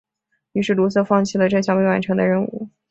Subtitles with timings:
[0.53, 2.71] 于是卢梭放弃了这项尚未完成的任务。